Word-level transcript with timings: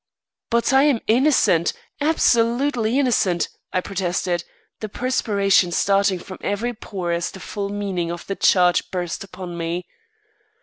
"But 0.49 0.73
I 0.73 0.81
am 0.85 0.99
innocent, 1.05 1.73
absolutely 2.01 2.97
innocent," 2.97 3.49
I 3.71 3.81
protested, 3.81 4.43
the 4.79 4.89
perspiration 4.89 5.71
starting 5.71 6.17
from 6.17 6.39
every 6.41 6.73
pore 6.73 7.11
as 7.11 7.29
the 7.29 7.39
full 7.39 7.69
meaning 7.69 8.09
of 8.09 8.25
the 8.25 8.35
charge 8.35 8.89
burst 8.89 9.23
upon 9.23 9.55
me. 9.59 9.85